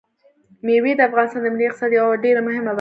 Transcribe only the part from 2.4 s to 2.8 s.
مهمه برخه ده.